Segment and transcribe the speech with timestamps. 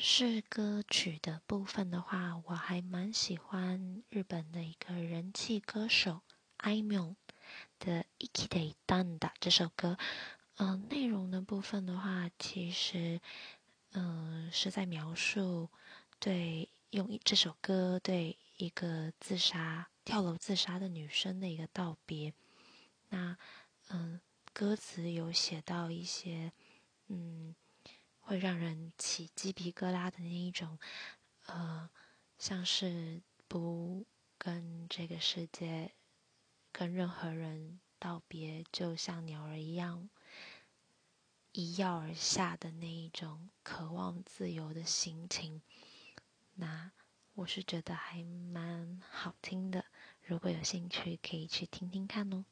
[0.00, 6.20] 是歌曲的部分的话，我还蛮喜欢日本的一个人气歌手
[6.58, 7.16] 艾 m
[7.80, 9.98] 的《Ikide Danda》这首歌。
[10.56, 13.20] 嗯，内容的部分的话，其实
[13.90, 15.68] 嗯是在描述
[16.20, 22.32] 对用这首歌对一个自杀跳楼自杀的女生的一个道别。
[23.08, 23.36] 那
[23.88, 24.20] 嗯，
[24.52, 26.52] 歌词有写到一些
[27.08, 27.56] 嗯。
[28.28, 30.78] 会让人起鸡皮疙瘩的那一种，
[31.46, 31.88] 呃，
[32.36, 34.04] 像是不
[34.36, 35.92] 跟这个世界、
[36.70, 40.10] 跟任何人道别，就像鸟儿一样
[41.52, 45.62] 一跃而下的那一种渴望自由的心情。
[46.56, 46.92] 那
[47.32, 49.86] 我是觉得还蛮好听的，
[50.22, 52.44] 如果有兴趣可以去听听看哦。